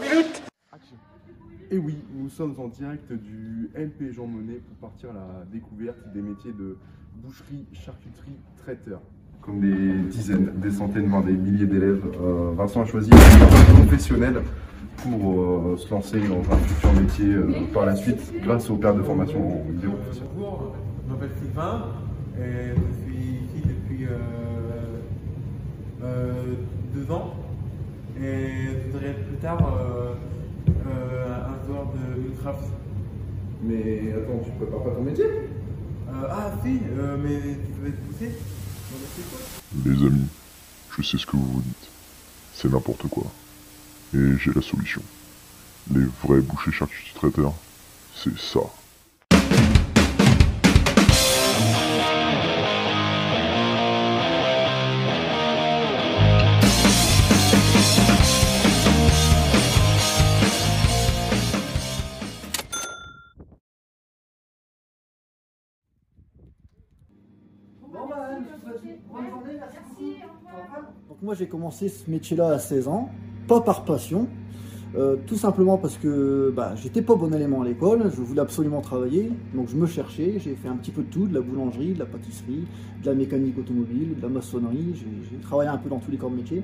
minutes 0.00 0.42
Et 1.70 1.78
oui, 1.78 1.96
nous 2.14 2.28
sommes 2.28 2.54
en 2.58 2.68
direct 2.68 3.12
du 3.12 3.70
MP 3.74 4.12
Jean 4.12 4.26
Monnet 4.26 4.60
pour 4.66 4.88
partir 4.88 5.10
à 5.10 5.14
la 5.14 5.44
découverte 5.50 5.98
des 6.12 6.20
métiers 6.20 6.52
de 6.52 6.76
boucherie, 7.16 7.66
charcuterie, 7.72 8.36
traiteur. 8.58 9.00
Comme 9.40 9.60
des 9.60 10.08
dizaines, 10.10 10.52
des 10.56 10.70
centaines, 10.70 11.08
voire 11.08 11.22
des 11.22 11.32
milliers 11.32 11.66
d'élèves, 11.66 12.04
euh, 12.20 12.52
Vincent 12.56 12.82
a 12.82 12.84
choisi 12.84 13.10
un 13.12 13.74
professionnel 13.74 14.42
pour 14.96 15.40
euh, 15.40 15.76
se 15.76 15.90
lancer 15.90 16.20
dans 16.20 16.40
un 16.52 16.58
futur 16.58 16.92
métier 16.92 17.32
euh, 17.32 17.52
par 17.72 17.86
la 17.86 17.94
suite 17.94 18.32
grâce 18.42 18.68
au 18.70 18.76
père 18.76 18.94
de 18.94 19.02
formation 19.02 19.60
en 19.60 19.70
vidéo 19.70 19.92
professionnelle. 19.92 20.32
Bonjour, 20.34 20.74
je 21.06 21.12
m'appelle 21.12 21.30
Sylvain 21.40 21.86
et 22.38 22.74
voudrais 28.86 29.10
être 29.10 29.26
plus 29.26 29.36
tard 29.36 29.58
euh, 29.60 30.14
euh, 30.86 31.36
un 31.36 31.66
joueur 31.66 31.86
de 31.92 32.20
Minecraft. 32.20 32.64
Mais 33.62 34.12
attends, 34.12 34.42
tu 34.44 34.50
prépares 34.52 34.84
pas 34.84 34.90
ton 34.90 35.02
métier? 35.02 35.24
Euh, 35.24 36.28
ah 36.30 36.52
si, 36.62 36.80
euh, 36.98 37.16
mais 37.18 37.40
tu 37.40 37.80
veux 37.80 37.88
être 37.88 38.02
poussé. 38.06 38.32
Les 39.84 40.06
amis, 40.06 40.28
je 40.96 41.02
sais 41.02 41.18
ce 41.18 41.26
que 41.26 41.36
vous 41.36 41.52
vous 41.54 41.62
dites. 41.62 41.88
C'est 42.54 42.70
n'importe 42.70 43.08
quoi. 43.08 43.24
Et 44.14 44.38
j'ai 44.38 44.52
la 44.52 44.62
solution. 44.62 45.02
Les 45.92 46.06
vrais 46.22 46.40
bouchers 46.40 46.72
charcutiers 46.72 47.14
traiteurs, 47.14 47.54
c'est 48.14 48.38
ça. 48.38 48.60
Donc 71.08 71.22
moi 71.22 71.34
j'ai 71.34 71.48
commencé 71.48 71.88
ce 71.88 72.10
métier-là 72.10 72.48
à 72.48 72.58
16 72.58 72.88
ans, 72.88 73.10
pas 73.48 73.60
par 73.60 73.84
passion, 73.84 74.28
euh, 74.96 75.16
tout 75.26 75.36
simplement 75.36 75.76
parce 75.78 75.96
que 75.98 76.52
bah, 76.54 76.74
j'étais 76.76 77.02
pas 77.02 77.16
bon 77.16 77.32
élément 77.34 77.62
à 77.62 77.64
l'école, 77.64 78.10
je 78.14 78.20
voulais 78.22 78.40
absolument 78.40 78.80
travailler, 78.80 79.30
donc 79.54 79.68
je 79.68 79.76
me 79.76 79.86
cherchais, 79.86 80.34
j'ai 80.38 80.54
fait 80.54 80.68
un 80.68 80.76
petit 80.76 80.90
peu 80.90 81.02
de 81.02 81.08
tout, 81.08 81.26
de 81.26 81.34
la 81.34 81.40
boulangerie, 81.40 81.92
de 81.92 81.98
la 81.98 82.06
pâtisserie, 82.06 82.66
de 83.02 83.06
la 83.06 83.14
mécanique 83.14 83.58
automobile, 83.58 84.16
de 84.16 84.22
la 84.22 84.28
maçonnerie, 84.28 84.94
j'ai 84.94 85.30
j'ai 85.30 85.36
travaillé 85.38 85.68
un 85.68 85.76
peu 85.76 85.88
dans 85.88 85.98
tous 85.98 86.10
les 86.10 86.16
corps 86.16 86.30
de 86.30 86.36
métier. 86.36 86.62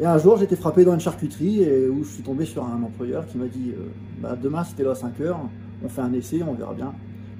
Et 0.00 0.04
un 0.04 0.18
jour 0.18 0.36
j'étais 0.36 0.56
frappé 0.56 0.84
dans 0.84 0.94
une 0.94 1.00
charcuterie 1.00 1.62
et 1.62 1.88
où 1.88 2.02
je 2.02 2.08
suis 2.08 2.22
tombé 2.22 2.44
sur 2.44 2.64
un 2.64 2.82
employeur 2.82 3.26
qui 3.26 3.38
m'a 3.38 3.46
dit 3.46 3.70
euh, 3.70 3.86
bah, 4.20 4.36
demain 4.40 4.64
c'était 4.64 4.82
là 4.82 4.90
à 4.90 4.94
5 4.96 5.20
heures, 5.20 5.40
on 5.84 5.88
fait 5.88 6.00
un 6.00 6.12
essai, 6.12 6.42
on 6.42 6.54
verra 6.54 6.74
bien. 6.74 6.92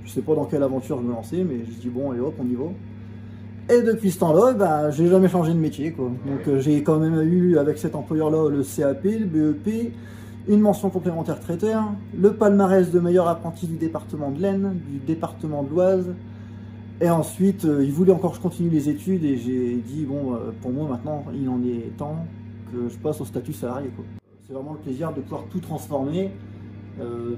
Je 0.04 0.10
sais 0.10 0.22
pas 0.22 0.34
dans 0.34 0.44
quelle 0.44 0.62
aventure 0.62 0.98
je 0.98 1.06
me 1.06 1.12
lançais, 1.12 1.42
mais 1.42 1.64
je 1.64 1.80
dis 1.80 1.88
bon 1.88 2.12
allez 2.12 2.20
hop 2.20 2.34
on 2.38 2.46
y 2.46 2.54
va. 2.54 2.66
Et 3.70 3.80
depuis 3.80 4.10
ce 4.10 4.18
temps-là, 4.18 4.52
ben, 4.52 4.90
j'ai 4.90 5.06
jamais 5.08 5.28
changé 5.28 5.54
de 5.54 5.58
métier. 5.58 5.92
Quoi. 5.92 6.10
Donc 6.26 6.46
euh, 6.48 6.60
j'ai 6.60 6.82
quand 6.82 6.98
même 6.98 7.22
eu 7.22 7.56
avec 7.56 7.78
cet 7.78 7.94
employeur-là 7.94 8.50
le 8.50 8.62
CAP, 8.62 9.04
le 9.04 9.52
BEP, 9.52 9.94
une 10.48 10.60
mention 10.60 10.90
complémentaire 10.90 11.40
traiteur, 11.40 11.84
le 12.14 12.34
palmarès 12.34 12.90
de 12.90 13.00
meilleur 13.00 13.26
apprenti 13.26 13.66
du 13.66 13.76
département 13.76 14.30
de 14.30 14.42
l'Aisne, 14.42 14.74
du 14.86 14.98
département 14.98 15.62
de 15.62 15.70
l'Oise. 15.70 16.14
Et 17.00 17.08
ensuite, 17.08 17.64
euh, 17.64 17.82
il 17.82 17.90
voulait 17.90 18.12
encore 18.12 18.32
que 18.32 18.36
je 18.36 18.42
continue 18.42 18.68
les 18.68 18.90
études 18.90 19.24
et 19.24 19.38
j'ai 19.38 19.76
dit, 19.76 20.04
bon, 20.04 20.34
euh, 20.34 20.50
pour 20.60 20.70
moi 20.70 20.86
maintenant, 20.86 21.24
il 21.34 21.48
en 21.48 21.60
est 21.62 21.96
temps 21.96 22.26
que 22.70 22.90
je 22.90 22.98
passe 22.98 23.22
au 23.22 23.24
statut 23.24 23.54
salarié. 23.54 23.88
C'est 24.46 24.52
vraiment 24.52 24.74
le 24.74 24.78
plaisir 24.78 25.10
de 25.14 25.22
pouvoir 25.22 25.44
tout 25.50 25.60
transformer 25.60 26.30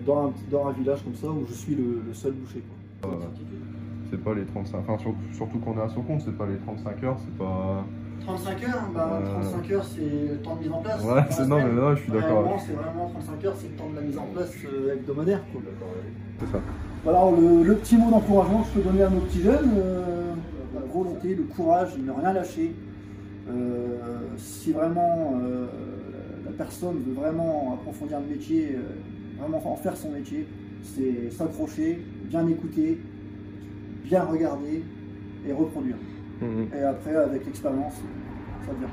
dans, 0.04 0.32
un, 0.66 0.72
village 0.72 1.03
comme 1.04 1.14
ça 1.14 1.28
où 1.28 1.47
je 1.48 1.54
suis 1.54 1.76
le, 1.76 2.03
seul 2.12 2.32
boucher. 2.32 2.62
C'est 4.11 4.22
pas 4.22 4.34
les 4.34 4.44
35, 4.44 4.78
enfin 4.78 4.99
sur- 4.99 5.15
surtout 5.33 5.59
qu'on 5.59 5.77
est 5.78 5.83
à 5.83 5.89
son 5.89 6.03
compte, 6.03 6.21
c'est 6.25 6.37
pas 6.37 6.47
les 6.47 6.56
35 6.59 7.03
heures, 7.05 7.17
c'est 7.19 7.37
pas. 7.39 7.84
35 8.21 8.62
heures, 8.65 8.83
bah, 8.94 9.21
Euh, 9.22 9.41
35 9.41 9.71
heures 9.72 9.84
c'est 9.84 10.00
le 10.00 10.37
temps 10.39 10.56
de 10.56 10.61
mise 10.62 10.72
en 10.72 10.81
place. 10.81 11.03
Ouais, 11.05 11.22
c'est- 11.31 11.47
non, 11.47 11.56
mais 11.56 11.81
là, 11.81 11.94
je 11.94 12.03
suis 12.03 12.12
d'accord. 12.12 12.61
C'est 12.67 12.72
vraiment 12.72 13.09
35 13.09 13.44
heures, 13.44 13.55
c'est 13.56 13.69
le 13.69 13.75
temps 13.75 13.91
de 13.91 13.97
la 13.97 14.00
mise 14.03 14.19
en 14.19 14.27
place 14.34 14.53
euh, 14.65 14.93
hebdomadaire. 14.94 15.41
C'est 16.41 16.47
ça. 16.53 16.61
Voilà, 17.05 17.19
alors, 17.19 17.37
le, 17.41 17.62
le 17.62 17.75
petit 17.77 17.97
mot 17.97 18.11
d'encouragement 18.11 18.62
que 18.62 18.69
je 18.69 18.72
peux 18.81 18.89
donner 18.89 19.03
à 19.03 19.11
nos 19.11 19.21
petits 19.21 19.43
jeunes, 19.43 19.71
euh, 19.77 20.33
la 20.75 20.81
volonté, 20.93 21.34
le 21.34 21.44
courage, 21.44 21.97
ne 21.99 22.11
rien 22.11 22.33
lâcher. 22.33 22.75
Euh, 23.49 23.99
si 24.37 24.73
vraiment 24.73 25.34
euh, 25.41 25.67
la 26.44 26.50
personne 26.53 26.97
veut 27.06 27.15
vraiment 27.15 27.75
approfondir 27.75 28.19
le 28.21 28.27
métier, 28.34 28.75
euh, 28.75 29.41
vraiment 29.41 29.62
en 29.73 29.77
faire 29.77 29.97
son 29.97 30.11
métier, 30.11 30.47
c'est 30.83 31.31
s'accrocher, 31.31 32.05
bien 32.25 32.47
écouter, 32.49 32.99
bien 34.06 34.25
regarder 34.25 34.84
et 35.47 35.53
reproduire. 35.53 35.97
Et 36.43 36.83
après, 36.83 37.17
avec 37.17 37.44
l'expérience, 37.44 37.94
ça 38.67 38.72
vient. 38.78 38.89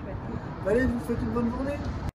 Allez, 0.68 0.82
je 0.82 0.88
vous 0.88 1.06
souhaite 1.06 1.20
une 1.22 1.34
bonne 1.34 1.50
journée. 1.50 2.13